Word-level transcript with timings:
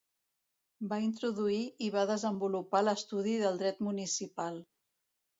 Va 0.91 0.97
introduir 1.07 1.59
i 1.87 1.89
va 1.95 2.05
desenvolupar 2.11 2.81
l'estudi 2.87 3.35
del 3.43 3.61
dret 3.65 3.83
municipal. 3.89 4.57